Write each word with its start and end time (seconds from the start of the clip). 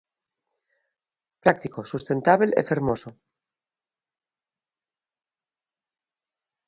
Práctico, 1.43 1.79
sustentábel 1.91 2.49
e 2.59 2.61
fermoso. 2.69 3.09